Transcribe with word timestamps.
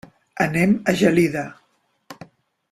Anem 0.45 0.73
a 0.93 0.95
Gelida. 1.01 1.45